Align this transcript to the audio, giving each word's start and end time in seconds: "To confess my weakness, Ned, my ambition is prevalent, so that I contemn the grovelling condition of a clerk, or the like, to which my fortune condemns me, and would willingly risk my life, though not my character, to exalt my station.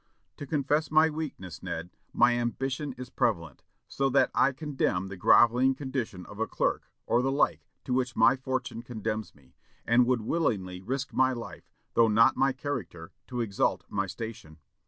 "To 0.37 0.47
confess 0.47 0.89
my 0.89 1.11
weakness, 1.11 1.61
Ned, 1.61 1.91
my 2.11 2.33
ambition 2.35 2.93
is 2.93 3.11
prevalent, 3.11 3.61
so 3.87 4.09
that 4.09 4.31
I 4.33 4.51
contemn 4.51 5.09
the 5.09 5.15
grovelling 5.15 5.75
condition 5.75 6.25
of 6.25 6.39
a 6.39 6.47
clerk, 6.47 6.89
or 7.05 7.21
the 7.21 7.31
like, 7.31 7.67
to 7.83 7.93
which 7.93 8.15
my 8.15 8.35
fortune 8.35 8.81
condemns 8.81 9.35
me, 9.35 9.53
and 9.85 10.07
would 10.07 10.21
willingly 10.21 10.81
risk 10.81 11.13
my 11.13 11.33
life, 11.33 11.69
though 11.93 12.07
not 12.07 12.35
my 12.35 12.51
character, 12.51 13.11
to 13.27 13.41
exalt 13.41 13.83
my 13.89 14.07
station. 14.07 14.57